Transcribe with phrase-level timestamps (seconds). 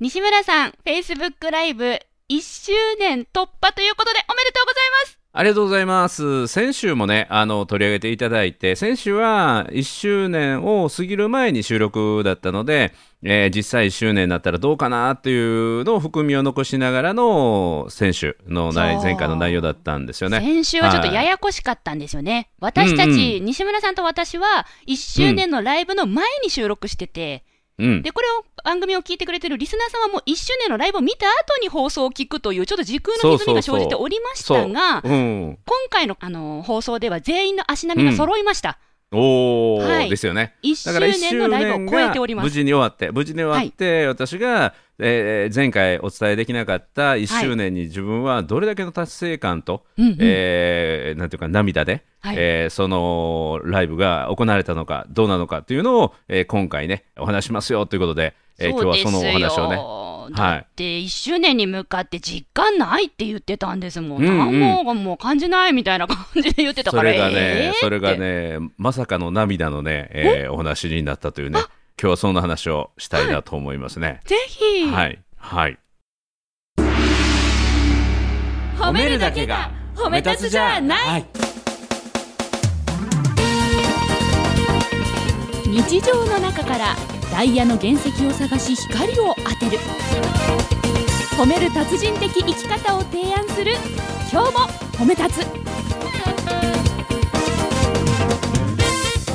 [0.00, 1.84] 西村さん、Facebook ライブ
[2.30, 6.46] 1周年突破ということでおめでとうございますありがとうございます。
[6.46, 15.36] 先週もね、あの、取り上げていただいて、先週は1周年を過ぎる前に収録だったので、えー実際1周年になったらどうかなってい
[15.80, 20.38] うのを含みを残しながらの先週の前回の内容だったんですよね。
[20.38, 22.50] 先週はちょっとややこしかったんですよね。
[22.60, 27.44] 私たち、うん西村さんと私は1周年のライブの前に収録してて、
[27.78, 28.02] うん。
[28.02, 35.58] で、これを番組を聞いてくれてるリスナーさんはもう1周年のライブを見た後に放送を聞くというちょっと時空の歪みが生じておりましたが、うん。
[35.64, 38.78] 今回の、あの放送では全員の足並みが揃いました。
[39.10, 40.10] おー、はい。
[40.10, 40.54] ですよね。
[40.62, 42.44] 1だから1周年周のライブを超えております。
[42.44, 50.16] 無事に終わって、無事に終わって、私が、えー前回お伝えできなかった1周年に自分はどれだけの達成感と、うんうん。
[50.20, 52.36] えーなんていうか涙で、はい。
[52.38, 59.76] えーそのライブが行われたのかどうなのかというのを、えー今回ねお話しますよということで、えー今日はそのお話をね
[60.30, 60.36] ね。
[60.36, 61.00] だって。
[61.00, 64.22] 1周年に向かって実感ないって言ってたんですもん。
[64.22, 64.60] うんうん。
[64.60, 67.12] 何ももう感じないみたいな感じで言ってたから。
[67.12, 70.46] それがね、えーそれがねまさかの涙のね、え？
[70.48, 71.60] ーお話になったというね。
[72.00, 74.20] 今日はそんな話をしたいなと思いますね。
[74.24, 75.78] ぜひ、はい、はい。
[78.76, 81.26] 褒めるだけが褒め立つじゃない、はい。
[85.66, 86.96] 日常の中から
[87.38, 89.78] ダイヤの原石を探し光を当てる。
[91.36, 93.74] 褒める達人的生き方を提案する。
[94.28, 94.58] 今日も
[94.94, 95.46] 褒め立つ。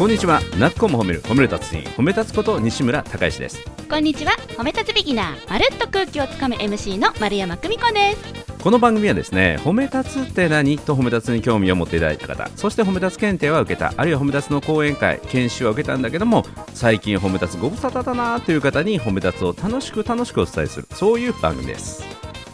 [0.03, 0.41] こんにちは。
[0.59, 3.63] なっこも褒める褒める達人褒め立つこと西村孝之です。
[3.89, 4.33] こんにちは。
[4.49, 8.43] 褒め立つビギナーまるっと空気をつかむ MC の丸山久美子です。
[8.61, 10.77] この番組はですね褒め立つって何？
[10.77, 22.03] と褒め立つに興味を持っていただいた方そして褒め立つ検定は受けたあるいは褒め立つの講演会研修は受けたんだけども最近褒め立つご無沙汰だなという方に褒め立つを楽しく楽しくお伝えするそういう番組です。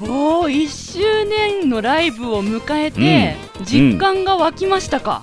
[0.01, 5.21] おお1周年のライブを迎えて、実感が湧きましたか、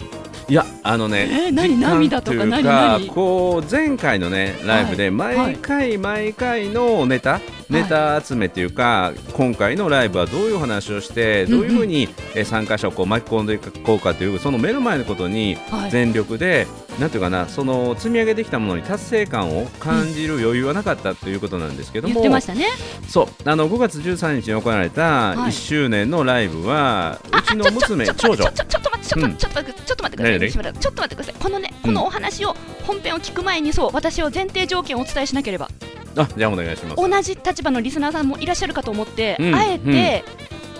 [0.48, 3.08] いやあのねえー何涙とかいう何何？
[3.08, 5.36] こう前回のねライブではい。
[5.36, 15.90] 毎回毎回のネタ、ネタ集めっていうか今回のライブはどういう話をしてどういうふうにえー参加者をこう巻き込んでいこうかというその目の前のことにはい。
[15.90, 16.68] 全力で、
[16.98, 22.66] なんていうかなその積み上げてきたものに達成感を感じる余裕はなかったということなんですけど言も、ってましたね。
[23.08, 23.28] そう。
[23.48, 25.36] あの5月13日に行われたはい。
[25.48, 30.72] 1周年のライブは、うちの娘ちょっと長女待ってちょちょっと待ってちょっと待ってちょっと待ってください。
[30.80, 31.34] ちょっと待ってください。
[31.42, 32.56] このねこのお話を
[32.86, 35.68] 本編を聞く前にそう私を前提条件をお伝えしなければ。
[36.16, 36.96] あじゃあお願いします。
[36.96, 40.24] 同じ立場のリスナーさんもいらっしゃるかと思って、うんあえて、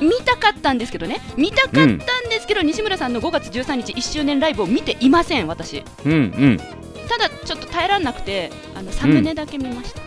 [0.01, 1.21] 見たかったんですけどね。
[1.37, 5.83] 見たかったんですけど、西村さんの5月13日1周年ライブを見ていません私。
[6.05, 6.61] うんうん。
[7.09, 10.01] ただちょっと耐えられなくてあのサムネだけ見ました、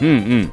[0.00, 0.52] うんうん。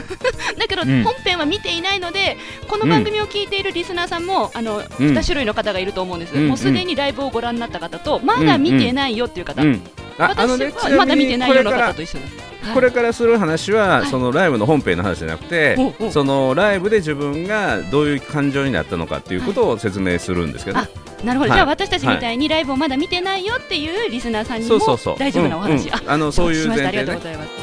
[0.58, 1.02] だけど、うん。
[1.02, 2.36] 本編は見ていないので
[2.68, 9.82] この番組を聞いているリスナーさんも、あの2種類の方がいると思うんです、うんもうすでにライブをご覧になった方とまだ見てないよっていう方、うん
[10.28, 12.74] 私はまだ見てないような方と一緒です、はい。
[12.74, 16.12] これからする話は、はいそのライブの本編の話じゃなくて、ほうほう。
[16.12, 20.88] そのライブで自分がどういう感情になったのかっていうことを説明するんですけど、あ
[21.24, 21.58] なるほど、はい。
[21.58, 24.78] じゃあ私たちみたいにライブをまだ見てないよっていうリスナーさんにも
[25.16, 26.08] 大丈夫なお話、うんうん。
[26.08, 26.98] ああのそういう前提で。
[26.98, 27.59] ありがとうございます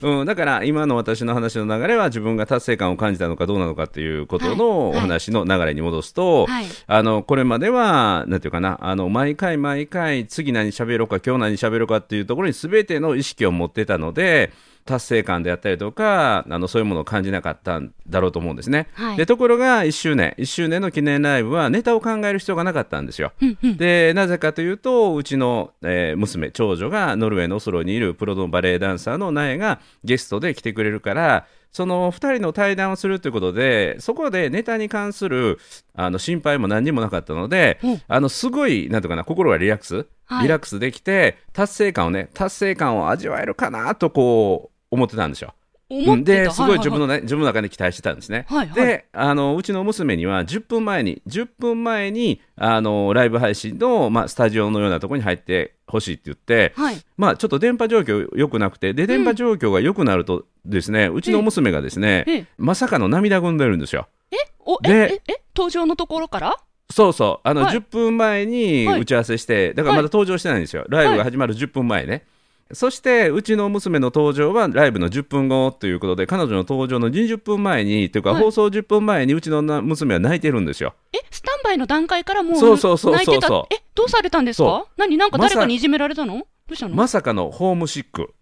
[0.00, 5.00] うん、だから今の私の話の流れは自分が達成感を感じたのかどうなのかっていうことのおはい。
[5.00, 6.66] 話の流れに戻すと、はい。
[6.86, 14.52] あのこれまではなんていうかなあの毎回毎回次何喋ろうか今日何喋ろうかっていうところに全ての意識を持ってたので
[14.88, 18.88] 達成感であったりとかあのそういうものを感じなかったんだろうと思うんですね。
[18.94, 19.16] はい。
[19.18, 20.34] でところが1周年。
[20.38, 23.32] 1周年の記念ライブはネタを考える必要がなかったんですよ。
[23.42, 23.76] うんうん。
[23.76, 35.58] でなぜかというとうちの、えー娘長女がノルウェーのオスロにいるプロのバレエダンサーの苗がゲストで来てくれるからその2人の対談をするということでそこでネタに関する
[35.94, 38.02] あの心配も何にもなかったのでうん。
[38.08, 40.42] あのすごいなんていうかな心がリラックス、はい。
[40.44, 45.54] リラックスできて達成感をね達成感を味わえるかなとこう思ってたんですよ。
[45.88, 48.44] ですごい自分の、のね、自分の中で期待してたんですね。
[48.48, 48.86] はいはい。
[48.86, 56.98] であのうちの娘には10分前に10分前にあのライブ配信の、まあ、スタジオのようなところに入ってほしいって言って、はい。
[57.16, 62.46] まあ、ちょっと電波状況良くなくてで電波状況が良くなるとですね、うちの娘がですね、ええ。
[62.58, 64.08] まさかの涙ぐんでるんですよ。
[64.30, 64.36] え？
[64.66, 64.88] おえ？
[64.88, 65.32] でえ？
[65.32, 66.56] え登場のところから？
[66.90, 67.48] そうそう。
[67.48, 67.76] あの、はい。
[67.76, 69.00] 10分前にはい。
[69.00, 72.26] 打ち合わせして、だからまだ登場してないんですよ、ライブが始まる10分前ね。
[72.72, 78.42] そしてうちの娘の登場はライブの10分後ということで彼女の登場の20分前にというか、はい。
[78.42, 80.94] 放送10分前にうちのな娘は泣いてるんですよ。
[81.12, 83.46] えスタンバイの段階からもうそうそうそう泣いてた？
[83.48, 84.64] そうそうえどうされたんですか？
[84.64, 85.16] そ何？
[85.16, 86.38] なんか誰かにいじめられたの？
[86.38, 88.34] どうしたの、まさかのホームシック。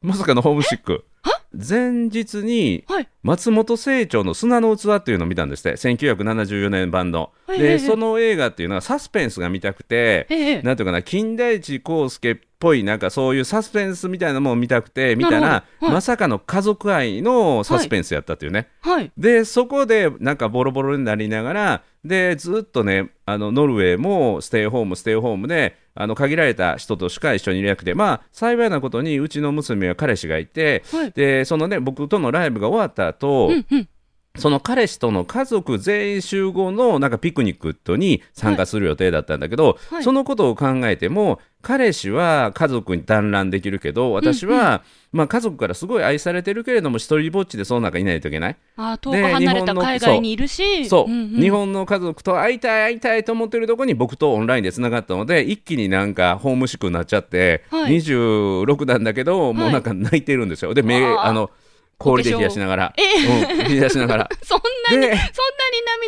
[0.00, 1.04] まさかのホームシック。
[1.52, 3.08] 前日にはい。
[3.22, 5.76] 松本清張の「砂の器」っていうのを見たんですって。
[5.76, 7.30] 1974年版の。
[7.48, 10.62] ええでその映画っていうのはサスペンスが見たくてええ。
[10.62, 18.68] なんていうかな金田一耕助っぽいなんかそういうサスペンスみたいなものを見たくて見たら、はいまさかの家族愛のサスペンスやったっていうね。
[18.82, 19.10] はい。
[19.18, 33.88] でそこでなんかボロボロになりながらでずっとねあのノルウェーもステイホームステイホームであの限られた人としか一緒にいなくてまあ幸いなことにうちの娘は彼氏がいて、はいでそのね僕とのライブが終わった後、うんうん。
[34.36, 40.02] その彼氏との家族全員集合のなんかピクニックに参加する予定だったんだけど、はい。
[40.02, 44.82] そのことを考えても彼氏は家族に団らんできるけど私は、
[45.12, 48.56] まあ、家族からすごい愛されてるけれども一人ぼっちでその中いないといけない。
[48.76, 50.88] あー遠く離れた海外にいるし。
[50.88, 51.40] そう、んん。
[51.40, 57.98] 日本の家族と会いたい会いたいと思ってるところに僕とオンラインでつながったので一気になんかホームシックになっちゃって、はい。
[57.98, 60.72] 26なんだけどもうなんか泣いてるんですよ。
[60.72, 61.50] で目あの
[62.02, 63.64] 氷で冷やしながら、う。
[63.64, 64.30] ん、冷やしながら。
[64.42, 64.60] そん
[64.90, 65.32] なに、でそんなに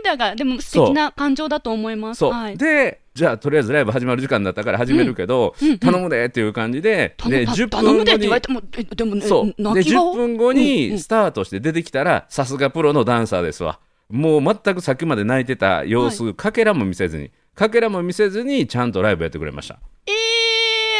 [0.04, 2.18] 涙が、でも素敵な感情だと思います。
[2.18, 2.56] そう、はい。
[2.56, 5.78] でじゃあとりあえずライブ始まる時間だったから始めるけど、うんうん。
[5.78, 9.46] 頼むでっていう感じで、で頼10頼むでって分後に言われても、えでもね、そう。
[9.46, 10.14] で10泣き顔？
[10.14, 13.78] 分後にスタートして出てきたらさすがプロのダンサーですわ。
[14.10, 19.78] もう全くさっきまで泣いてた様子、かけらも見せずにかけらも見せずにちゃんとライブやってくれました。
[20.06, 20.14] えー、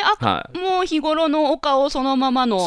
[0.04, 0.58] あ、はい。
[0.58, 2.58] もう日頃のお顔そのままの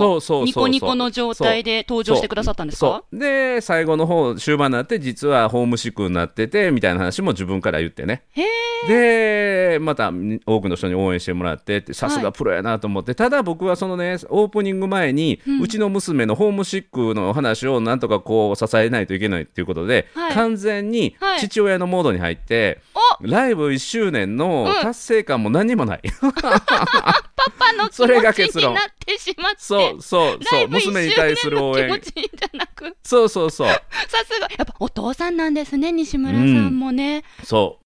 [0.45, 3.03] ニコニコの状態で登場してくださったんですか？
[3.13, 8.23] で最後の方終盤になって実はホームシックになっててみたいな話も自分から言ってね。
[8.31, 8.43] へ
[8.87, 10.11] でまた
[10.45, 20.33] 多くの人に応援してもらってってさすがプロやなと思って、ただ僕はそのねオープニング前に、うちの娘のホームシックの話をなんとかこう支えないといけないっていうことで、はい。
[20.33, 21.39] 完全にはい。
[21.39, 22.81] 父親のモードに入って、
[23.21, 26.01] ライブ1周年の達成感も何にもない、
[27.37, 33.79] パパの気それが持ち結論になってしまってそうそうそう娘に対する応援周年の気持ちじゃなくそうそうそうさ
[34.25, 34.47] すが。
[34.57, 37.83] やっぱお父さんなんですね西村さんもね、そう。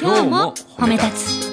[0.00, 1.45] 今日も褒め立つ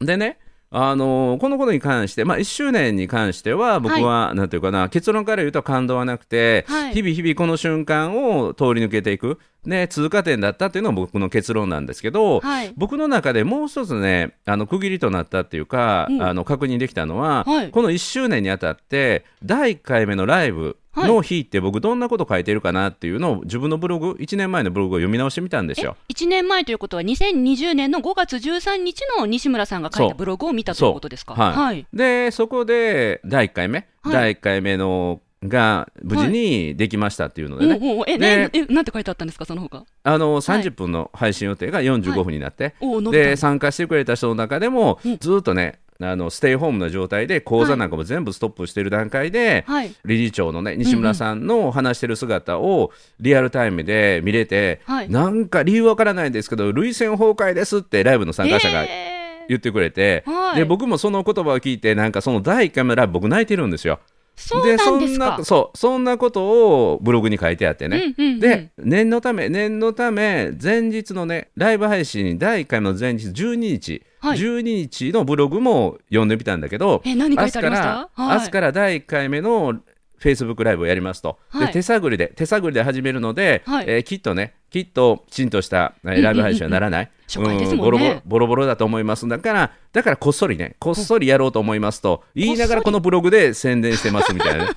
[0.00, 0.38] でね、
[0.70, 6.94] あのーこのことに関して、まあ、1周年に関しては、僕は、なんていうかな、結論から言うと感動はなくて、はい。
[6.94, 12.72] 日々日々この瞬間を通り抜けていく、ね、通過点だったっていうのが僕の結論なんですけど、はい。
[12.76, 16.22] 僕の中でもう一つね、あの区切りとなったっていうか、うん。
[16.22, 17.70] あの確認できたのは、はい。
[17.70, 25.96] この1周年にあたって、第1回目のライブの日って、僕、どんなこと書いてるかなっていうのを、自分のブログ、1年前のブログを読み直してみたんですよ。
[26.08, 31.34] 1年前ということは2020年の5月13日の西村さんが書いたブログを見たということですか？
[31.34, 31.54] はい。
[31.54, 31.86] はい。
[31.92, 34.12] でそこで第1回目、はい。
[34.12, 38.04] 第1回目のが無事にできましたっていうのでね、おうおう。
[38.06, 39.84] え、でね、え、なんて書いてあったんですか、その他。
[40.02, 43.24] あの30分の配信予定が45分になって、おお、伸びた。
[43.24, 45.18] で参加してくれた人の中でも、うん。
[45.18, 49.94] ずっとねあのステイホームの状態で講座なんかも全部ストップしてる段階で、はい。
[50.04, 63.98] 理事長のね西村さんの話してる姿をリアルタイムで見れて、はいなんか理由わからないんですけど涙腺崩壊ですってライブの参加者がえー言ってくれて、はいで僕もその言葉を聞いてなんかその第1回目のライブ僕泣いてるんですよ。
[64.40, 64.84] そうなんですか。
[64.84, 65.44] そんな。
[65.44, 68.40] そうそんなことをブログに書いてあってね、うんうんうん。
[68.40, 74.38] で念のため念のため前日のねライブ配信第1回の前日12日、はい。
[74.38, 77.92] 12日のブログも読んでみたんだけどえ何書いてありました？
[77.92, 78.38] 明日から、はい。
[78.38, 79.74] 明日から第1回目の
[80.18, 81.66] フェイスブックライブをやりますと、はい。
[81.68, 83.84] で手探りで手探りで始めるので、はい。
[83.88, 87.82] えーきっとねきっときちんとしたえーライブ配信はならない、うんうんうん初回ですもんね。
[87.84, 89.28] ボロボロボロボロだと思います。
[89.28, 94.70] だからだからこっそりねこっそりやろうと思いますと言いながらこのブログで宣伝してますみたいなね。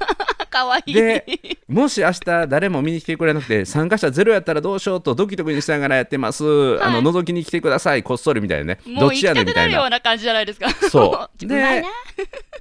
[0.54, 0.84] かわい。
[0.86, 0.94] い。
[0.94, 1.26] で
[1.68, 6.44] もし明日誰も見に来てくれなくて参加者ゼロやったらどうしようとドキドキしながらやってます、
[6.84, 8.04] あの覗きに来てください。
[8.04, 8.80] こっそりみたいなね。
[8.86, 9.78] もどっちやねんみたいな。
[9.78, 10.70] るような感じじゃないですか。
[10.90, 11.30] そう。
[11.48, 11.84] で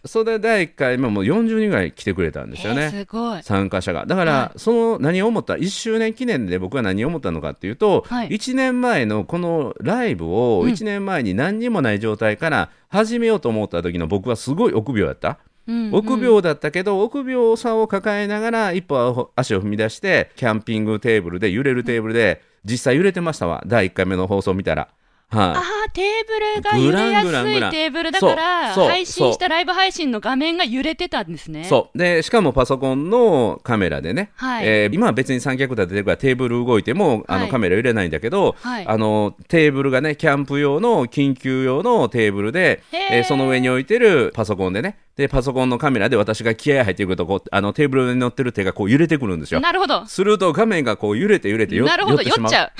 [0.04, 3.42] それで第1回目も40人ぐらい来てくれたんですよえーねすごい。
[3.42, 4.06] 参加者が。
[4.06, 8.28] だから、はその何を思った1周年記念で僕は何を思ったのかっていうと、はい。
[8.28, 10.72] 1年前のこのライブをうん。
[10.72, 15.28] 1年前に何にもない状態から始めようと思った時の僕はすごい臆病だった。
[15.28, 23.62] うんうん臆病だったけど、臆病さを抱えながら一歩足を踏み出してキャンピングテーブルで揺れるテーブルで実際揺れてましたわ。
[23.66, 24.88] 第1回目の放送見たら。
[25.32, 31.64] はい、あーテーブルが揺れやすいテーブルだから配信したライブ配信の画面が揺れてたんですね。
[31.64, 31.98] そう。
[31.98, 34.66] でしかもパソコンのカメラでね、はい。
[34.66, 37.50] えー今は別に三脚立ててるからテーブル動いてもあのはい。
[37.50, 38.86] カメラ揺れないんだけど、はい。
[38.86, 49.60] あのテーブルがねキャンプ用の緊急用のテーブルで、えーその上に置いてるパソコンでねでパソコンのカメラで私が気合入っていくとこうあのテーブルに乗ってる手がこう揺れてくるんですよ。
[49.60, 50.04] なるほど。
[50.06, 52.16] すると画面がこう揺れて揺れてよなるほど。
[52.16, 52.52] 寄ってしまう。
[52.52, 52.72] 酔っちゃう。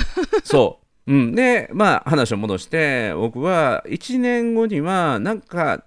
[0.45, 0.82] そう。
[1.07, 5.85] うん、で、まあ、話を戻して、僕は1年後には、なんか、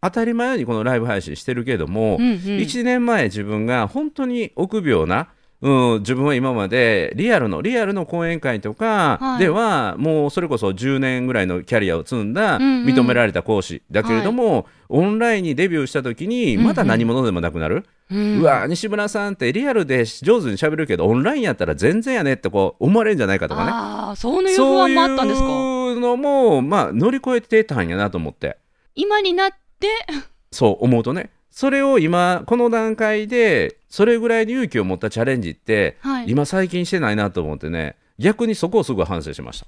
[0.00, 2.36] 当たり前にこのライブ配信してるけども、うんうん。
[2.36, 5.28] 1年前自分が本当に臆病な、
[5.60, 9.38] うん、自分は今までリアルのリアルの講演会とかはい。
[9.40, 12.86] では、もうそれこそ10年ぐらいのキャリアを積んだうんうん。
[12.86, 18.40] 認められた講師だけれども、オンラインにデビューした時にまた何者でもなくなる、うん。
[18.40, 23.70] うわ西村さんってリアルで上手に喋るけどオンラインやったら全然やねってこう思われるんじゃないかとかね。
[23.72, 25.46] ああそういう不安もあったんですか？
[25.46, 28.58] そういうのも、まあ、乗り越えてたんやなと思って。
[28.94, 29.50] 今になっ
[29.80, 29.88] て。
[30.52, 31.30] そう思うとね。
[31.50, 36.30] それを今この段階でそれぐらいの勇気を持ったチャレンジって、はい。
[36.30, 39.64] 今最近してないなと思ってね逆にそこをすごい反省しまし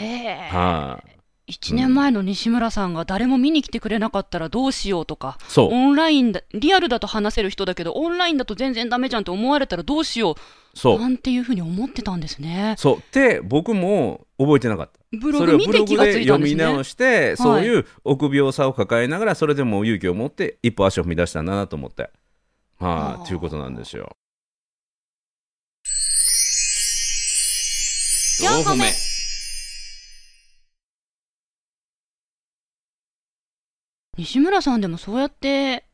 [0.00, 0.48] へえ。
[0.50, 0.58] た。
[0.58, 1.04] は
[1.46, 5.68] い、1年前の西村さんが誰も見に来てくれなかったらどうしようとかそう。
[5.72, 10.36] オンラインだリアルだと話せる人だけどオンラインだと全然ダメじゃんって思われたらどうしよ
[10.74, 10.96] そう。
[10.96, 12.74] うなんていうふうに思ってたんですね。
[12.78, 12.96] そう。
[12.96, 14.98] って僕も覚えてなかった。
[15.16, 16.64] ブログ見て気がついた読んですね。
[16.64, 22.10] み直して、そういう臆病さを抱えながらそれでも勇気を持って一歩足を踏み出したんだなと思って
[22.78, 24.16] はい、ということなんですよ。
[28.40, 28.84] 4個目
[34.16, 35.84] 西村さんでもそうやって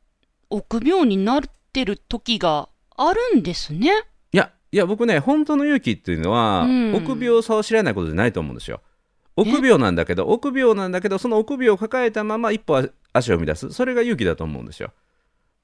[0.51, 1.41] 臆病になっ
[1.73, 3.91] てる時があるんですね
[4.33, 8.81] いや、いや、僕ね、本当の勇気っていうのは、うん臆病さを知らないことじゃないと思うんですよ。
[9.37, 14.93] 臆病なんだけど、臆病なんだけど、その臆病を抱えたまま一歩足を踏み出す、それが勇気だと思うんですよ。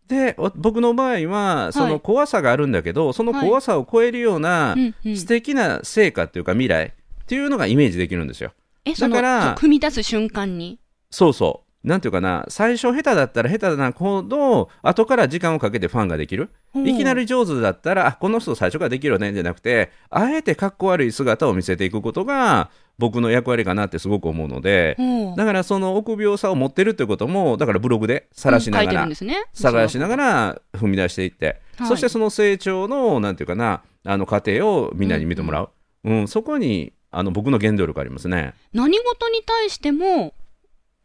[0.08, 8.52] で、お僕の場合は、その怖さがあるんだけど、その怖さを超えるような素敵な成果っていうか未来っていうのがイメージできるんですよ。
[8.84, 10.78] えそのだからそう踏み出す瞬間に？
[11.10, 11.65] そうそう。
[11.86, 16.50] なんていうかな、最初下手だったら下手なほど、後から時間をかけてファンができる。
[16.74, 35.70] うんいきなり上手だったら、あこの人最初からできるよね、じゃなくて、あえてかっこ悪い姿を見せていくことが、僕の役割かなってすごく思うので、うんだからその臆病さを持ってるってことも、だからブログで晒しながら書いてるんね探しながら踏み出していって、はいそしてその成長の、なんていうかな、あの過程をみんなに見てもらう。
[36.04, 38.54] うん、そこに、あの僕の原動力ありますね。
[38.74, 40.34] 何事に対しても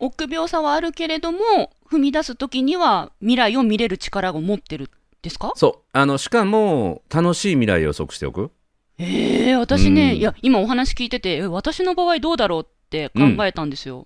[0.01, 4.89] 臆病さはあるけれども踏み出す時には未来を見れる力を持ってる
[5.21, 5.53] ですか？
[5.55, 5.89] そう。
[5.93, 8.49] あの、しかも、楽しい未来を予測しておく。
[8.97, 14.05] ええ私ね、うんいや今お話聞いててえ私の場合どうだろうって考えたんですよ、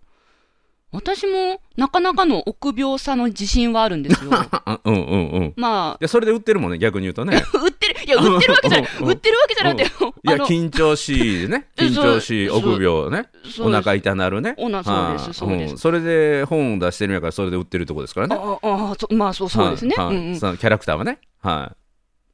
[0.91, 5.43] 私もなかなかの臆病さの自信はあるんですよあ うんうんうん。
[5.47, 7.43] いまあや、それで売ってるもんね、逆に言うとね。
[7.53, 11.67] 売ってるいや売ってるわけじゃない うん売ってるわけじゃなくて、いや、緊張しいでね。
[11.75, 13.27] 緊張しい、臆病ね。
[13.59, 14.55] お腹痛なるね。
[14.57, 18.35] おなそうですそうですんそれで本を出してるんやから、それで売ってるとこですからね。
[18.35, 21.19] ああまあそうそうですね、キャラクターはね。
[21.41, 21.75] は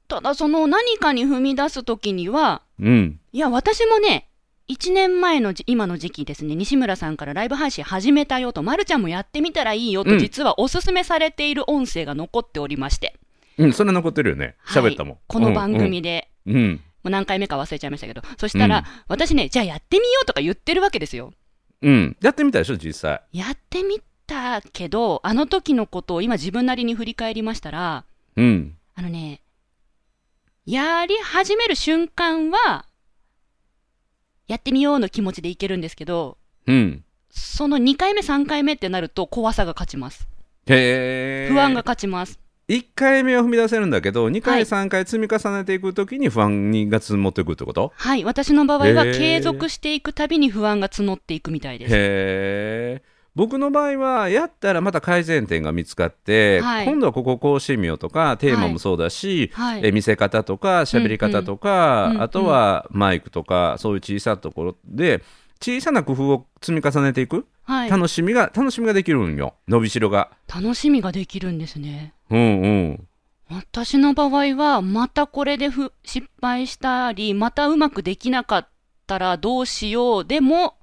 [0.08, 3.20] ただその何かに踏み出す時にはいうん。
[3.32, 4.28] いや、私もね、
[4.72, 13.18] 1年前のじ今の時期ですね、西村さんからライブ配信始めたよと、まるちゃんもやってみたらいいよと、うん実はおすすめされている音声が残っておりまして、
[13.58, 14.56] うん、それ残ってるよね。
[14.60, 15.18] はい喋ったもん。
[15.28, 16.56] この番組で、うん。
[16.56, 16.72] うん。
[16.72, 21.34] もう何回目か忘れちゃいましたけど、そしたら、うん私ね、じゃあやってみようとか言ってるわけですよ。
[21.82, 22.18] うん。
[22.22, 23.22] やってみたでしょ、実際。
[23.34, 28.06] やってみたけど、あの時のことを今自分なりに振り返りましたら、
[28.38, 28.78] うん。
[28.96, 29.42] あのね、
[30.66, 32.86] やり始める瞬間は、
[34.52, 37.06] やってみようの気持ちでいけるんですけど、うん。
[37.30, 40.28] その2回目、3回目ってなると怖さが勝ちます。
[40.68, 41.50] へえ。
[41.50, 42.38] 不安が勝ちます。
[42.68, 47.94] 1回目は踏み出せるんだけど、2回、はい3回積み重ねていくときに不安が積もっていくってこと？
[47.96, 51.94] はい、私の場合は継続していくたびに不安が募っていくみたいです。
[51.94, 53.02] へえ。
[53.36, 56.86] 僕の場合はやったらまた改善点が見つかって、はい。
[56.86, 59.82] 今度はこここうしてみようとかテーマもそうだし、はい。
[59.86, 62.22] え見せ方とか喋り方とか、うんうん。
[62.22, 65.24] あとはマイクとかそういう小さなところで
[65.62, 69.56] 小さな工夫を積み重ねていく、はい、楽しみが楽しみができるんよ。
[69.68, 70.32] 伸びしろが。
[70.54, 72.14] 楽しみができるんですね。
[72.30, 73.08] うんうん。
[73.54, 78.68] 私の場合は、またこれでふ失敗したり、またうまくできなかっ
[79.08, 80.26] たらどうしよう。
[80.26, 80.76] でも、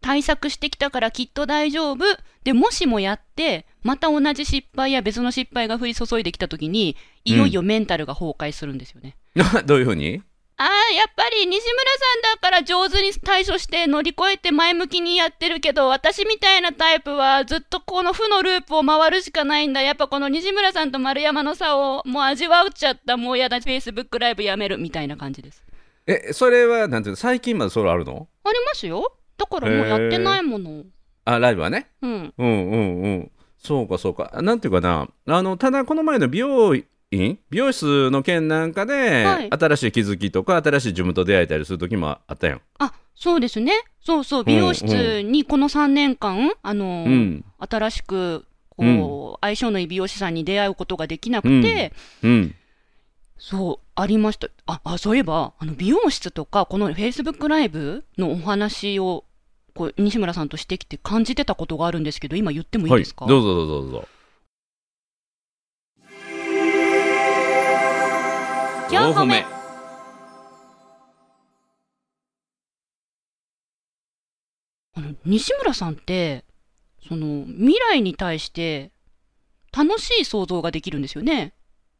[0.00, 2.04] 対策してきたからきっと大丈夫。
[2.44, 9.16] で、もしもやって、また同じ失敗や別の失敗が降り注いできたときに、いよいよメンタルが崩壊するんですよね。
[9.66, 10.22] どういうふうに？
[10.56, 19.80] ああ、やっぱり西村さんだから上手に対処して乗り越えて前向きにやってるけど、私みたいなタイプはずっとこの負のループを回るしかないんだ。
[19.80, 23.16] やっぱこの西村さんと丸山の差をもう味わっちゃった。
[23.16, 25.64] もうやだ、Facebook ライブやめるみたいな感じです。
[26.06, 27.16] えそれはなんていうの？
[27.16, 28.28] 最近までそれあるの？
[28.44, 29.16] ありますよ。
[29.40, 30.84] だからもうやってないもの。
[31.24, 31.88] あライブはね？
[32.02, 32.34] うん。
[32.36, 33.30] うんうんうん。
[33.56, 34.40] そうかそうか。
[34.42, 35.08] なんていうかな。
[35.26, 36.84] あのただこの前の美容院？
[37.10, 39.50] 美容室の件なんかで、はい。
[39.50, 42.60] 新しい気づきとか新しい自分と出会えたりする時もあったやん。
[42.78, 43.72] あ、そうですね。
[44.02, 44.44] そうそう。
[44.44, 47.44] 美容室にこの3年間、あの、うん。
[47.58, 49.36] 新しく、こう、うん。
[49.40, 51.92] 相性のいい美容師さんに出会うことができなくて、
[52.22, 52.54] うん。
[53.38, 54.48] そう、ありました。
[54.66, 59.24] あ、あそういえば、あの、美容室とか、この Facebook ライブのお話を、
[59.74, 64.08] こう、西村さんとしてきて感じてたことがあるんですけど、今言ってもいいはいですか、どうぞどうぞどうぞ。
[68.90, 69.44] 4歩目
[74.94, 76.44] あの西村さんって、
[77.08, 78.90] その、未来に対して、
[79.72, 81.54] 楽しい想像ができるんですよね。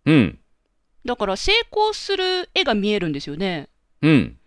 [0.05, 0.41] うん。
[1.05, 3.69] だから、成功する絵が見えるんですよね。
[4.03, 4.39] うん。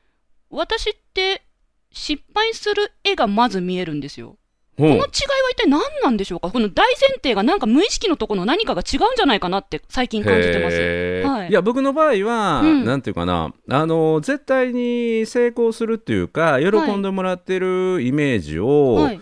[0.50, 1.44] 私って、
[1.94, 4.38] 失敗する絵がまず見えるんですよ。
[4.76, 5.06] この違いは
[5.52, 6.50] 一体何なんでしょうか？
[6.50, 11.30] この大前提がなんか無意識のところの何かが違うんじゃないかなって最近感じてます。
[11.30, 11.50] はい。
[11.50, 12.84] いや僕の場合は、うん。
[12.84, 13.54] なんていうかな。
[13.70, 19.22] あの絶対に成功するっていうか喜んでもらってるイメージをはい。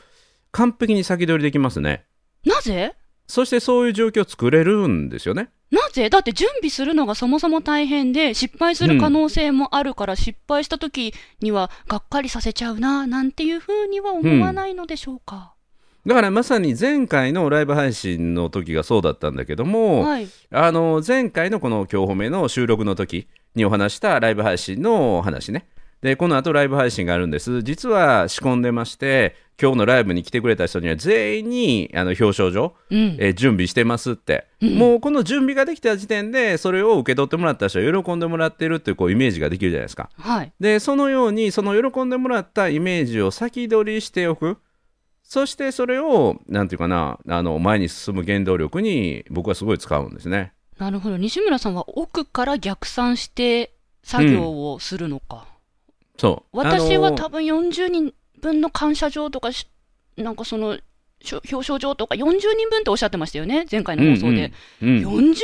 [0.53, 2.03] 完璧に先取りできますね、
[2.45, 2.93] なぜ？
[3.25, 6.09] そしてそういう状況を作れるんですよねなぜ？
[6.09, 15.53] だって準備するのがそもそも大変で失敗する可能性もあるから、失敗した時にはがっかりさせちゃうななんていうふうには思わないのでしょうか、
[16.05, 20.27] だからまさに前回のライブ配信の時がそうだったんだけども、はい。
[20.51, 25.67] あの前回のこの今日褒めの収録の時にお話したライブ配信の話ね。
[26.01, 27.61] でこの後ライブ配信があるんです。
[27.61, 33.17] 実は仕込んでまして今日のライブに来てくれた人には全員にあの表彰状、うん。
[33.19, 40.51] えー準備してますって、うんもうこの準備ができた時点でそれを受け取ってもらった人は喜んでもらってるっていうこうイメージができるじゃないですかはい。
[40.59, 44.57] でそのようにその喜んでもらったイメージを先取りしておく
[45.23, 51.17] そしてそれをなんていうかなあの前に進む原動力に僕はすごい使うんですねなるほど。
[51.17, 55.45] 西村さんは奥から逆算して作業をするのか。
[56.17, 59.67] そうあの私は多分40人分の感謝状とかし、
[60.17, 60.77] なんかその、
[61.23, 64.51] 表彰状とか40人分っておっしゃってましたよね、前回の放送で。
[64.81, 65.35] うんうん40人分も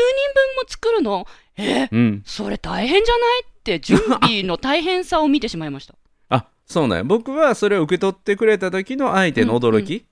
[0.67, 1.27] 作るの？
[1.55, 1.83] え？
[1.83, 2.23] ーうん。
[2.25, 3.43] それ大変じゃない？
[3.43, 5.95] って、準備の大変さを見てしまいました。
[6.29, 7.03] あそうなんや。
[7.03, 10.05] 僕はそれを受け取ってくれた時の相手の驚き。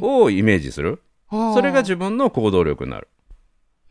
[0.00, 3.08] をイメージする、それが自分の行動力になる。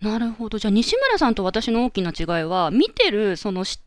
[0.02, 0.58] なるほど。
[0.58, 3.80] じゃあ、西村さんと私の大きな違いは、見てる、そのし、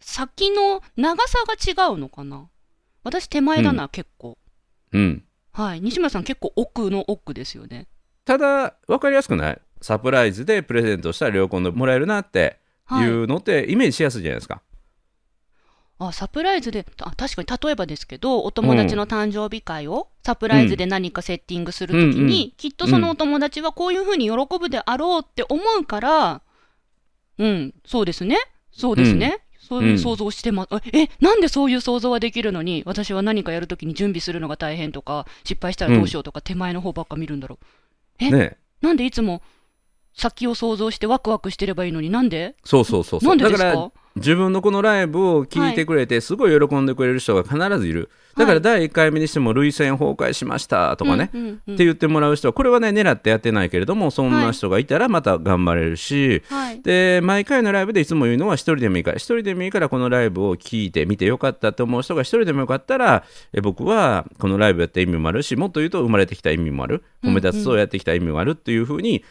[0.00, 2.48] 先の長さが違うのかな？
[3.02, 4.36] 私手前だな、結構。
[4.92, 5.80] うんはい。
[5.80, 7.88] 西村さん結構奥の奥ですよね。
[8.24, 9.60] ただ分かりやすくない？
[9.80, 14.62] サプライズでプレゼントしたら喜んでもらえるなってはいいうのってイメージしやすいじゃないですか、
[15.98, 26.42] あ、サプライズで、あ確かに例えばですけど、お友達の誕生日会をサプライズで何かセッティングするときに、うんきっとそのお友達はこういうふうに喜ぶであろうって思うから、
[27.38, 28.36] うん、そうですね。
[28.72, 29.40] そうですね。
[29.70, 30.68] そういう想像してます。
[30.92, 37.64] え、なんでそういう想像はできるのに、私は何かやるときに準備するのが大変とか、失敗したらどうしようとか、手前の方ばっか見るんだろう。
[38.18, 39.42] えねなんでいつも
[40.20, 42.54] 先を想像してワクワクしてればいいのになんで？
[42.64, 48.10] そうそうそうそなうんだから自分のこのライブを聞いてくれてすごい喜んでくれる人が必ずいる。
[48.36, 51.74] だから第1回目にしても涙腺崩壊しましたとかね、うんうんうん。
[51.74, 56.80] って言ってもらう人はこれはね狙ってやってないけれどもそんな人がいたらまた頑張れるし、はい。
[56.82, 67.04] で毎回のライブでいつも言うのは一人でもいいから一人でもいいからこのライブを聞いて見てよかったって思う人が一人でもよかったらえ僕はこのライブやった意味もあるしもっと言うと生まれてきた意味もある。
[67.22, 69.22] 褒め立つをやってきた意味もあるっていうふうに、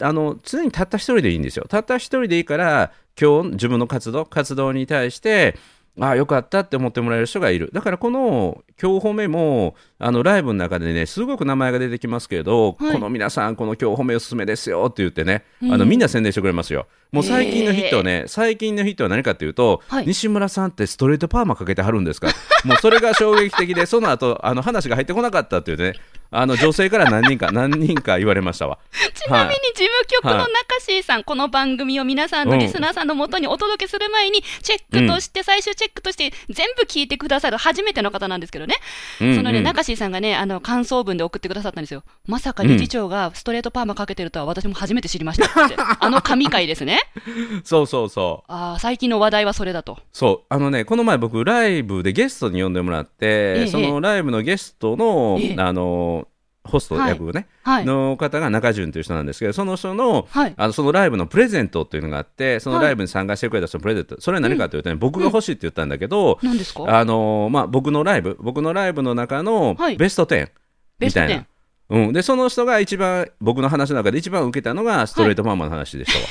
[0.00, 1.66] あの常にたった一人でいいんですよ。
[1.68, 5.56] たった一人でいいから今日自分の活動活動に対して
[5.98, 7.70] ああよかったって思ってもらえる人がいる。
[7.72, 12.92] だからこの今日褒めもあのライブの中でねすごく名前が出てきますけど、はい。
[12.92, 20.06] この皆さんこの今日褒めおすすめですよって言ってね、あのみんな宣伝してくれますよもう最近のヒットはね、最近のヒットは何かっていうと、はい。
[20.06, 22.28] 西村さんってストレートパーマかけてはるんですか。
[22.64, 25.94] もうそれが衝撃的でその後あの話が入ってこなかったっていうね。
[26.30, 28.78] あの女性から何人か 何人か言われましたわ。
[29.14, 38.76] ちなみに事務局のはい中椎さん、この番組を皆さんのリスナーさんのもとにお届けする前に、チェックとして、最終チェックとして、全部聞いてくださる初めての方なんですけどね、
[39.20, 39.36] うんうん。
[39.36, 42.02] そのね、中椎さんがね、あの感想文で送ってくださったんですよ。
[42.26, 46.95] まさか理事長がストレートパーマかけてるとは私も初めて知りましたって、 あの神回ですね。
[46.96, 47.02] ね。
[47.64, 48.52] そうそうそう。
[48.52, 49.98] ああ、最近の話題はそれだと。
[50.12, 50.46] そう。
[50.48, 53.66] あのねこの前僕ライブでゲストに呼んでもらって、ええ。
[53.66, 55.56] そのライブのゲストの、ええ。
[55.58, 56.28] あの
[56.66, 57.84] ホスト役ね、はい。
[57.84, 60.54] の方が中潤という人なんですけどその人のはい。
[60.56, 66.98] あのそのライブのプレゼントっていうのがあってそのはいライブに参加してくれた人のプレゼント、それは何かというとね、僕が欲しいって言ったんだけど、何ですか？
[66.98, 69.96] あのまあ、僕のライブ僕のライブの中のはい。
[69.96, 70.50] ベスト10
[70.98, 71.46] ベストみたいな、
[71.90, 76.24] うん、でその人が一番僕の話の中で一番受けたのがストレートマンマの話でしたわ、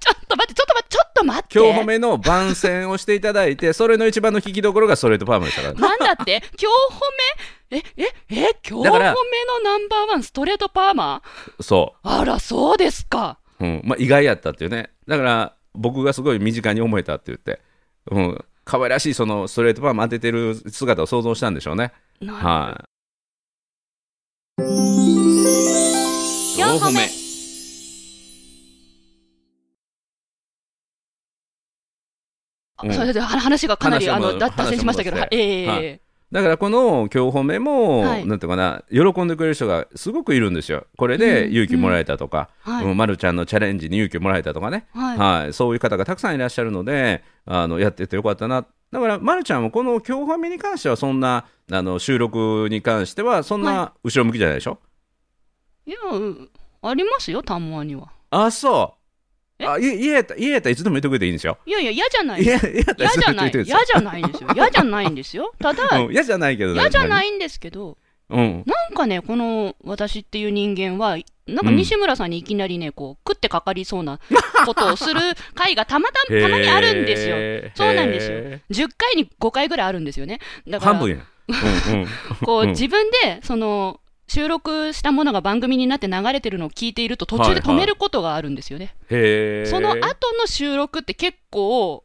[0.00, 0.64] ちょっと待って、ちょ
[1.04, 1.58] っと待って。
[1.58, 6.42] 今日褒めの番宣をしていただいてそれの一番の聞きどころがストレートパーマでしたからなんだって？
[6.60, 6.70] 今
[7.70, 7.78] 日褒め？
[7.78, 9.08] え、え、え、今日褒めの
[9.64, 11.22] ナンバーワンストレートパーマ
[11.60, 13.38] そあら、そうですか。
[13.60, 13.80] う、うん。
[13.84, 14.90] まあ、意外やったっていうね。
[15.08, 17.60] だから僕がすごい身近に思えたって言って、
[18.10, 21.92] うん、可愛らしいそのストレートパーマ当ててる姿を想像したんでしょうね。
[22.20, 22.84] なは
[24.60, 24.62] い。
[26.60, 27.21] 4歩目
[32.90, 36.00] 話がかなりあの脱線しましたけど、ええはい。
[36.32, 38.26] だからこの今日褒めも、はい。
[38.26, 40.86] なんていうかな喜んでくれる人がすごくいるんですよ。
[40.96, 41.52] これでうん。
[41.52, 42.86] 勇気もらえたとか、はい。
[42.86, 45.18] うんまるちゃんのチャレンジに勇気をもらえたとかね、はい。
[45.18, 48.64] はい、そういう方がたくさんいらっしゃるのであのやっててよかったな。
[48.90, 54.78] だから、ま、るちゃんもこの今日褒めに関してはそんなあの収録に関してはそんな後ろ向きじゃないでしょ、
[55.86, 56.48] いや、うん。
[56.82, 58.08] ありますよ、たまには。
[58.30, 59.01] あそう。
[59.01, 59.01] え
[59.60, 62.42] あい家やった家やったらいつでも言ってくれていいんですよいやいや、嫌じゃない。
[62.42, 62.62] 家家やっ
[62.96, 63.42] たらいつでも嫌じゃない。
[63.42, 64.48] 言ってくれていいんですよ嫌じゃないんですよ。
[64.54, 65.52] 嫌じゃないんですよ。
[65.58, 67.96] ただ、うん嫌じゃないけど嫌じゃないい、んですけど、
[68.30, 74.20] うん、なんかね、この私っていう人間は、なんかうん西村さんにいきなりね、こう、食ってかかりそうな
[74.64, 75.20] ことをする
[75.54, 77.36] 回がたまたたまにあるんですよ。
[77.74, 80.40] そうなんですよへ10回に5回ぐらいあるんですよね。
[80.66, 82.08] だーから、半分やん、うんうん、
[82.44, 88.94] こう、うん自分で、その、収録したものが番組になって流れてるのを聞いていると途中で止めることがあるんですよね。
[89.10, 89.70] へー。
[89.70, 89.98] その後
[90.38, 92.04] の収録って結構、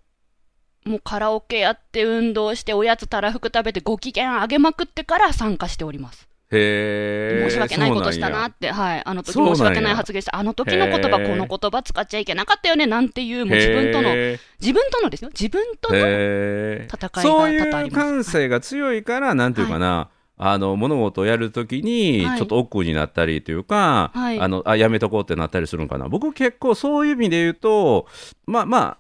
[0.85, 6.27] もうカラオケやって運動しておやつたらふく食べてご機嫌上げまくってから参加しております。
[6.49, 16.85] 申し訳ないことしたなって、はい、あの時申し訳ない発言した、あの時の言葉、この言葉使っちゃいけなかったよねなんていう、もう自分との、へ自分とのですよ、自分との、ー。
[16.85, 18.07] 戦いがそう多々あります。
[18.07, 22.37] いう感性が強いから、なんていうかな、あの物事をやるときにはい。
[22.37, 24.39] ちょっと億劫になったりというか、はい。
[24.39, 26.07] あのあやめとこうってなったりするのかな。
[26.07, 28.07] 僕結構そういう意味で言うと
[28.45, 28.97] まあまあ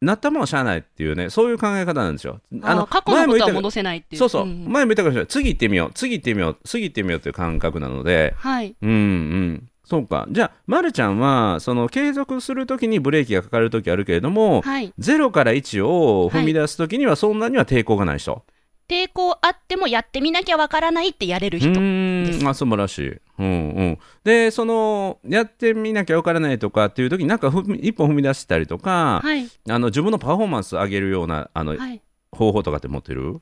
[0.00, 2.40] なったもんはしゃあないっていうねそういう考え方なんですよ。
[2.62, 4.18] あの過去のことは戻せないっていう。
[4.18, 5.26] そうそう、ん前も言ったかもしれない。
[5.26, 5.90] 次行ってみよう。
[5.94, 6.56] 次行ってみよう。
[6.64, 8.34] 次行ってみようっていう感覚なので。
[8.38, 8.76] はい。
[8.80, 9.68] うんうん。
[9.84, 10.26] そうか。
[10.30, 14.92] じゃあ、ま、るちゃんはその継続するときにブレーキがかかるときあるけれども、はい。
[14.98, 18.44] 0から1を踏み出すときにはそんなには抵抗がない人。
[18.88, 21.68] 抵抗あってもやってみなきゃわからないってやれる人。
[21.68, 27.48] うーんあ素晴らしい、うんうん、でそのやってみなきゃわからないとかっていう時になんか
[27.80, 29.46] 一歩踏み出したりとか、はい。
[29.68, 32.00] あの自分のパフォーマンス上げるようなあの、はい。
[32.30, 33.40] 方法とかって持ってる、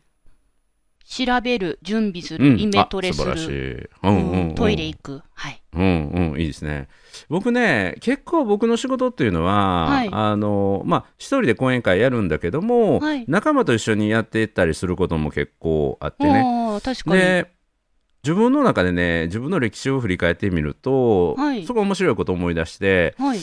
[1.08, 5.22] 調べる、準備する、うん、イメトレする、、うんうんトイレ行く。
[5.34, 5.62] はい。
[5.72, 6.88] うんうんいいですね
[7.28, 17.20] 僕ね結構僕の仕事っていうのは、はいあのまあ一人で講演会やるんだけども、はい仲間と一緒にやっていったりすることも結構あってね確かに。
[17.20, 17.52] で
[18.24, 23.38] 自分の中でね自分の歴史を振り返ってみると、はいすごい面白いことを思い出してはい。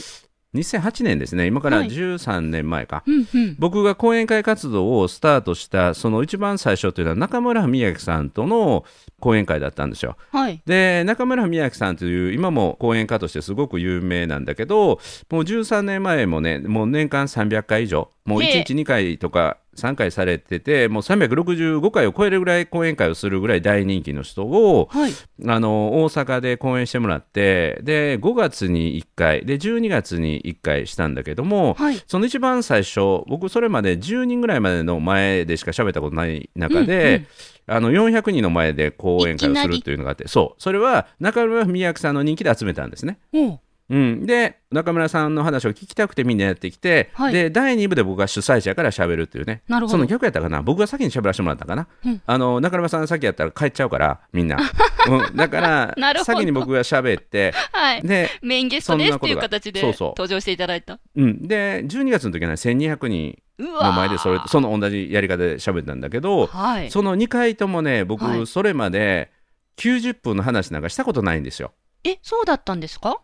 [0.54, 3.56] 2008年ですね今からはい13年前か、うんうん。
[3.58, 8.86] 僕が講演会活動をスタートしたその一番最初というのは中村文明さんとの
[9.20, 10.18] 講演会だったんですよ。
[10.32, 10.62] はい。
[10.66, 25.12] で中村文明さんという今も講演家としてすごく有名なんだけどもう13年前もねもう年間300回以上もうへえ1日2回とか3回されててもう365回を超えるぐらい講演会をするぐらい大人気の人をはい。
[25.46, 32.02] あの大阪で講演してもらってで5月に1回で12月に1回したんだけども、はい。
[32.08, 37.26] その一番最初僕それまで10人ぐらいまでの前でしか喋ったことない中で、
[37.68, 43.20] あの400人の前で講演会をするというのがあってそうそれは中村文明さんの人気で集めたんですね。
[43.34, 47.34] おううん、で中村さんの話を聞きたくてみんなやってきて、はい。
[47.34, 49.62] で第2部で僕が主催者から喋るっていうね。
[49.67, 49.91] なるほど。
[49.91, 50.62] その逆やったかな。
[50.62, 52.22] 僕が先に喋らせてもらったかな、うん。
[52.26, 54.58] あの中村さん先やったら帰っちゃうからみんな、
[55.08, 56.38] うん、だから なるほど。
[56.38, 58.02] 先に僕が喋ってはい。
[58.02, 61.00] でメインゲストですっていう形で登場していただいた。
[61.15, 66.89] うん、で12月の時はね1200人の前でそれその同じやり方で喋ったんだけど、はい。
[66.89, 68.48] その2回ともね僕、はい。
[68.48, 69.30] それまで
[69.78, 71.74] 90分の話なんかしたことないんですよ。
[72.04, 73.22] え、そうだったんですか？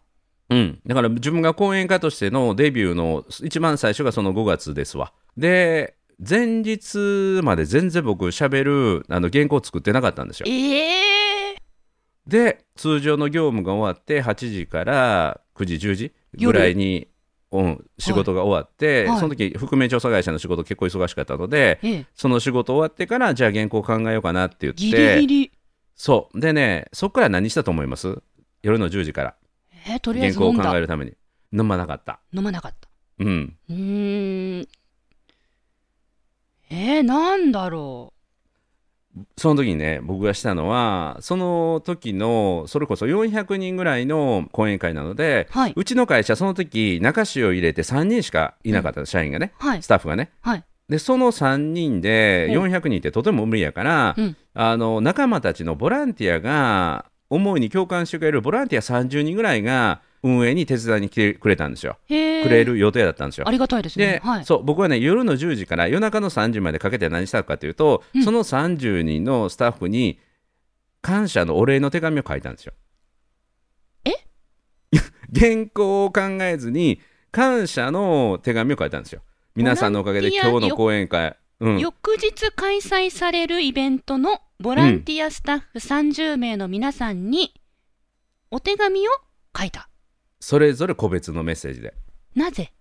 [0.50, 5.14] うん、だから自分が講演家としてのデビューの一番最初がその5月ですわ。
[5.38, 10.48] で前日まで全然僕喋るあの原稿作ってなかったんですよ。
[10.48, 11.56] ええ
[12.28, 17.08] で通常の業務が終わって8時から9時10時ぐらいに
[17.52, 19.20] うん、仕事が終わって、はい。
[19.20, 24.80] その時覆面調査会社の仕事結構忙しかったので、ええ、その仕事終わってからじゃあ原稿考えようかなって言って。
[24.80, 25.52] ギリギリ。
[25.96, 26.40] そう。
[26.40, 28.22] でねそっから何したと思います？
[28.62, 29.36] 夜の10時から
[29.88, 30.76] えーとりあえ原稿を考。
[30.76, 31.14] えるために
[31.54, 32.90] 飲まなかった飲まなかった。
[33.20, 34.68] うんうーん。
[36.72, 38.14] えー、なんだろ
[39.38, 45.58] その時にね僕がしたのはその時のそれこそ400人ぐらいの講演会なのでう。
[45.58, 45.74] はい。
[45.76, 49.88] うちの会社その時中市を入れて3人しかいなかった、社員がねはいス。
[49.88, 50.64] タッフがねはい。
[50.88, 64.46] でその3人でうん400人ってとても無理やから、うんあの仲間たちのボランティアが思いに共感してくれるボランティア30人ぐらいが運営に手伝いに来てくれたんですよ、くれる予定だったんですよありがたいですねで。、はい。
[64.46, 70.20] そう僕はね夜の10時から夜中の3時までかけて何したかというと、うんその30人のスタッフに
[71.02, 72.74] 感謝のお礼の手紙を書いたんですよ。
[74.04, 74.12] え？
[75.34, 77.00] 原稿を考えずに
[77.32, 79.22] 感謝の手紙を書いたんですよ。
[79.56, 87.54] 皆さんのおかげで今日の講演会、うん、翌日開催されるイベントのボランティアスタッフ30名の皆さんに
[88.50, 89.12] お手紙を
[89.58, 89.90] 書いた。
[90.40, 91.94] それぞれ個別のメッセージで。
[92.34, 92.72] なぜ？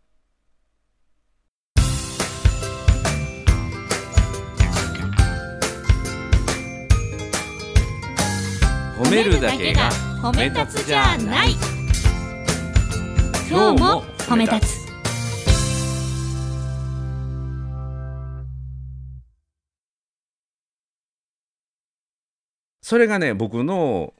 [8.96, 9.90] 褒めるだけが
[10.22, 11.56] 褒め立つじゃない。
[13.50, 14.87] 今日も褒め立つ
[22.88, 24.14] それがね僕の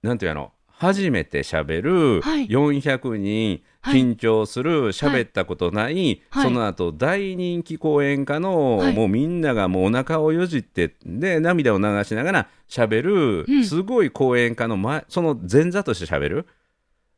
[0.00, 2.48] なんていうの初めてしゃべるはい。
[2.48, 6.44] 400人はい緊張する喋ったことない、はい。
[6.44, 8.94] その後大人気講演家の、はい。
[8.94, 13.62] もうみんながもうお腹をよじってで涙を流しながら喋る、うん。
[13.62, 16.46] すごい講演家の前その前座として喋る、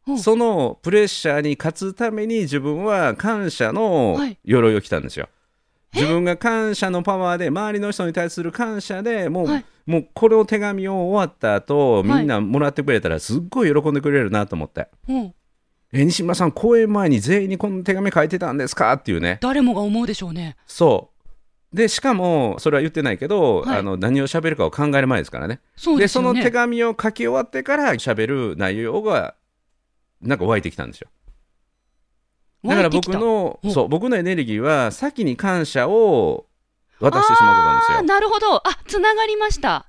[0.09, 0.19] うん。
[0.19, 4.37] そのプレッシャーに勝つために自分は感謝のはい。
[4.43, 5.29] 鎧を着たんですよ。
[5.95, 12.09] 自分が感謝のパワーで周りの人に対する感謝でもう,、はいもうこの手紙を終わった後い。
[12.09, 14.89] みんなもらってくれたらすっごい喜んでくれるなと思って。
[15.09, 15.35] うん。
[15.93, 18.93] え西村さん講演前に全員にこの手紙書いてたんですか？
[18.95, 19.39] っていうね。
[19.41, 20.57] 誰もが思うでしょうね。
[20.67, 21.11] そ
[21.73, 21.77] う。
[21.77, 23.79] でしかもそれは言ってないけど、はい。
[23.79, 25.61] あの何を喋るかを考える前ですからね。
[25.77, 26.09] そうでね。
[26.09, 29.35] その手紙を書き終わってから喋る内容が
[30.21, 31.09] なんか湧いてきたんですよ。
[32.65, 36.46] だから僕のおそう僕のエネルギーは先に感謝を
[37.01, 38.57] 渡してしまうことなんですよなるほど。
[38.57, 39.87] あ、つながりました。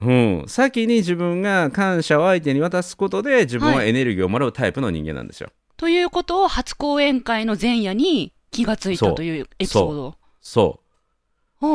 [0.00, 5.50] うん、先に自分が感謝を相手に渡すことで自分ははいエネルギーをもらうタイプの人間なんですよ。
[5.76, 10.14] ということを初講演会の前夜に気がついたというエピソード。
[10.40, 10.81] そう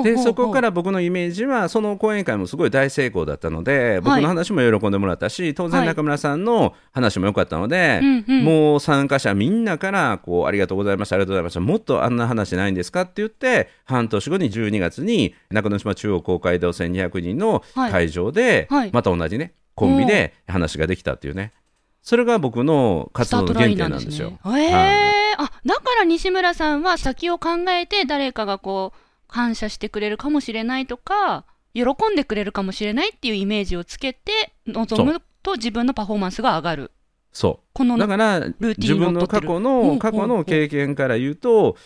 [0.03, 17.91] でそこから僕のイメージはその講演会もすごい大成功だったので僕の話も喜んでもらったし当然はい中村さんの話も良かったので、うんうん、もう参加者みんなからこうありがとうございましたありがとうございましたもっとあんな話ないんですかって言って半年後に12月に中之島中央公会堂1200人のはい。
[17.91, 18.91] 会場ではい。
[18.91, 21.53] また同じねコンビで話ができたっていうね。
[22.01, 24.39] それが僕の活動の原点なんですよ。
[24.45, 25.17] えー。
[25.37, 36.91] あだから西村さんは先を考えて誰かがこう感謝してくれるかもしれないとか喜んでくれるかもしれないっていうイメージをつけて臨むと自分のパフォーマンスが上がる。
[37.31, 41.77] そこのうだから自分の過去の過去の経験から言うと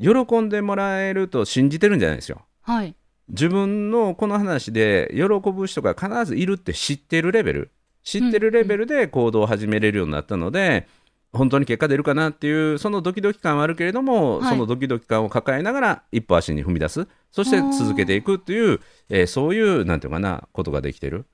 [0.00, 2.42] 喜んでもらえると信じてるんじゃないですよ。
[2.62, 2.94] はい。
[3.28, 7.70] 自分のこの話で喜ぶ人が必ずいるって知ってるレベル
[8.02, 10.88] 知ってるレベルで行動を始めれるようになったので、
[11.32, 21.26] 本当に結果出るかなっていうそのドキドキ感はあるけれども、はいそのドキドキ感を抱えながら一歩足に踏み出すそして続けていくっていう、えーそういうなんていうかなことができてる。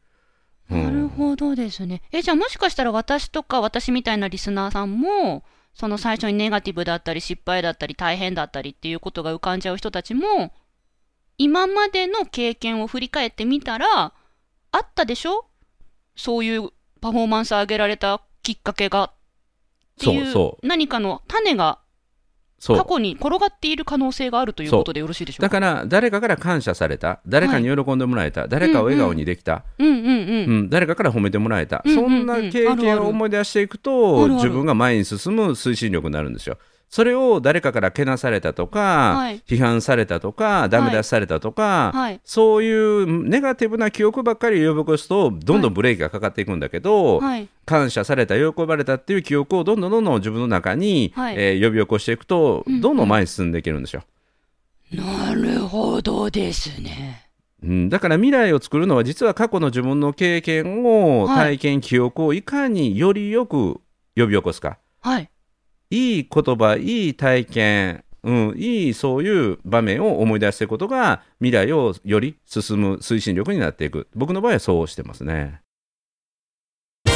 [0.71, 2.03] うんなるほどですね。
[2.11, 10.53] え、じゃあもしかしたら私とか私みたいなリスナーさんも、その最初にネガティブだったり失敗だったり大変だったりっていうことが浮かんじゃう人たちも、
[11.39, 13.87] 今までの経験を振り返ってみたら、
[14.73, 15.47] あったでしょ？
[16.17, 19.13] そういうパフォーマンス上げられたきっかけが。
[20.01, 20.61] っていうそう。
[20.61, 21.79] そ何かの種が
[22.67, 25.47] 過去に転がっている可能性があるということでよろしいでしょうか？
[25.47, 32.09] だから誰かから感謝された誰かに喜んでもらえた、誰かを笑顔にできた、誰かから褒めてもらえた、うんうんうん。
[32.09, 36.57] そんな経験を思い出していくあと自分が前に進む推進力になるんですよ。
[36.89, 42.21] それを誰かからけなされたとか、はい批判されたとかダメ出しされたとか、はい。
[42.25, 47.49] そういうネガティブな記憶ばっかり呼び起こすとどんどんブレーキがかかっていくんだけど、はい。
[47.65, 54.05] 感謝された喜ばれたっていう記憶をどんどんどんどん自分の中に、はいえー呼び起こしていくとうんうんどんどん前に進んでいけるんですよ。
[54.93, 57.27] なるほどですね。
[57.63, 63.81] うん、だから未来を作るのは実は過去の自分の経験を、はい体験記憶をいかによりよく
[64.17, 65.29] 呼び起こすか、はい。
[65.91, 74.09] いい言葉いい体験うん、いいそういう場面を思い出していくことが未来をより進む推進力になっていく。
[74.17, 75.61] 僕の場合はそうしてますね。
[77.05, 77.11] あ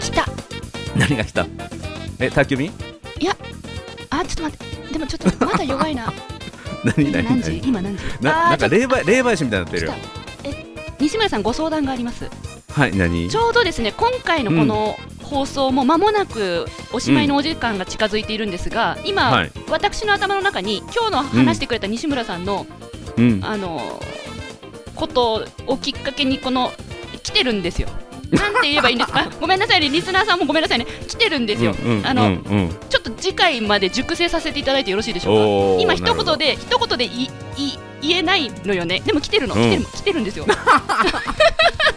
[0.00, 0.26] 来た。
[0.96, 1.46] 何が来た？
[2.18, 2.72] え宅急便？
[4.10, 4.92] あちょっと待って。
[4.92, 6.12] でもちょっとまだ弱いな
[6.84, 7.60] 何今何時？
[7.60, 7.60] 何？
[7.60, 8.04] 何今何時？
[8.20, 9.94] ななんか霊媒霊媒師みたいになってるよ。
[10.98, 12.28] 西村さんご相談があります。
[12.70, 13.28] はい何？
[13.28, 19.52] ちょうどですね今回のこの放送も間もなくおしまいのお時間が近づいているんですが、今、はい。
[19.70, 22.66] 私の頭の中に今日の話してくれた西村さんの、
[23.16, 23.40] うん。
[23.42, 24.00] あの
[24.94, 26.70] ことをきっかけにこの
[27.22, 27.88] 来てるんですよ。
[28.32, 29.28] なんて言えばいいんですか？
[29.40, 29.88] ごめんなさいね。
[29.88, 30.86] リスナーさんもごめんなさいね。
[31.06, 32.28] 来てるんですよ、うんうんあの、うん。
[32.28, 35.82] うんちょっと次回まで熟成させていただいてよろしいでしょうか？
[35.82, 37.08] 今一言で一言でい
[37.56, 39.00] い言えないのよね。
[39.00, 39.60] でも来てるの、うん。
[39.62, 40.46] 来てる来てるんですよ。
[40.48, 40.54] な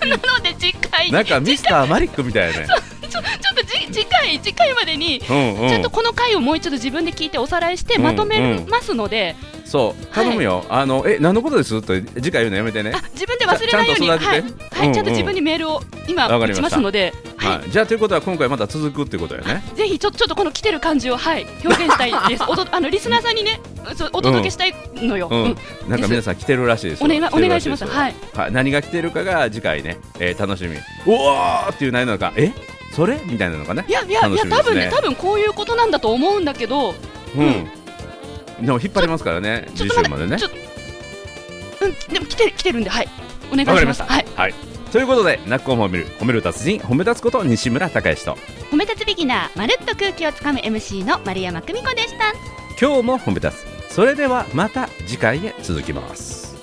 [0.09, 2.67] ので次回なんかミスターマリックみたいね。
[3.15, 5.69] ちょっとじ次回次回までにうんうん。
[5.69, 10.05] ちょっとこの回をもう一度自分で聞いておさらいしてまとめますので、そう。
[10.07, 11.77] 頼むよ、あのえ何のことです？
[11.77, 12.91] って次回言うのやめてね。
[12.95, 14.07] あ自分で忘れないように。
[14.07, 14.75] ちゃんとはい、育てて。
[14.79, 14.87] はい。
[14.87, 17.57] うんちゃんと自分にメールを今打ちますので、はい。
[17.59, 19.63] はい、じゃあということは今回また続くってことよね。
[19.75, 21.45] ぜひちょちょっとこの来てる感じをはい。
[21.63, 22.43] 表現したいです。
[22.47, 23.59] おどあのリスナーさんにね
[24.13, 25.27] お届けしたいのよ。
[25.31, 25.57] うん、うん。
[25.89, 27.05] なんか皆さん来てるらしいですよ。
[27.05, 27.17] お願
[27.55, 27.85] いいします。
[27.85, 28.15] はい。
[28.33, 30.77] はい、何が来てるかが次回ね、えー楽しみ。
[31.05, 32.33] おおっていう内容なのか。
[32.35, 32.51] え？
[32.95, 33.19] それ？
[33.25, 36.95] みたいなのかねいやいやいや多分ね多分こういうことなんだと思うんだけど、
[37.35, 40.59] うん、でも引っ張りますからね次ちょっと待って、週までね。
[41.81, 43.09] うんでも来て来てるんではい。
[43.51, 43.93] お願いしま。
[43.93, 43.97] す。
[43.97, 44.05] した。
[44.05, 44.25] はい。
[44.35, 44.53] はい。
[44.91, 48.37] ということで「ナックを褒める褒める達人褒め立つこと西村孝之と。
[48.71, 52.33] 褒め立つビギナーまるっと空気をつかむ MC の丸山久美子でした。
[52.79, 53.93] 今日も褒め立つ。
[53.93, 56.55] それではまた次回へ続きます